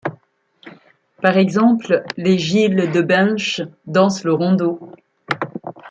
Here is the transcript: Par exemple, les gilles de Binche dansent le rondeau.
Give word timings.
Par 1.21 1.37
exemple, 1.37 2.03
les 2.17 2.39
gilles 2.39 2.89
de 2.91 3.01
Binche 3.03 3.61
dansent 3.85 4.23
le 4.23 4.33
rondeau. 4.33 4.79